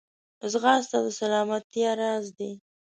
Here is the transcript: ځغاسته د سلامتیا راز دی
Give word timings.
ځغاسته 0.51 0.97
د 1.05 1.07
سلامتیا 1.19 1.91
راز 1.99 2.25
دی 2.37 2.51